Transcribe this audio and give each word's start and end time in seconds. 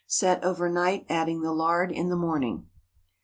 Set 0.07 0.43
over 0.43 0.67
night, 0.67 1.05
adding 1.09 1.43
the 1.43 1.51
lard 1.51 1.91
in 1.91 2.09
the 2.09 2.15
morning. 2.15 2.65